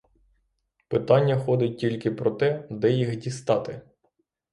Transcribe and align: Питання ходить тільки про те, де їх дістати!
Питання 0.87 1.37
ходить 1.39 1.77
тільки 1.77 2.11
про 2.11 2.31
те, 2.31 2.67
де 2.69 2.91
їх 2.91 3.15
дістати! 3.15 3.81